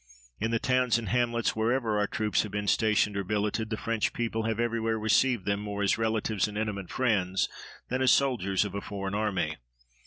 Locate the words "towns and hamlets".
0.57-1.55